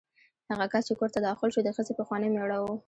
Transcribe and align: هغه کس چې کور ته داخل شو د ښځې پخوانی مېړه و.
هغه 0.51 0.65
کس 0.73 0.83
چې 0.87 0.93
کور 0.99 1.09
ته 1.15 1.19
داخل 1.27 1.49
شو 1.53 1.61
د 1.63 1.69
ښځې 1.75 1.93
پخوانی 1.99 2.29
مېړه 2.33 2.57
و. 2.61 2.65